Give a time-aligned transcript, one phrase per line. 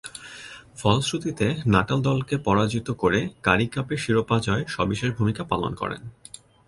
[0.77, 6.01] ফলশ্রুতিতে নাটাল দলকে পরাজিত করে কারি কাপের শিরোপা জয়ে সবিশেষ ভূমিকা পালন করেন।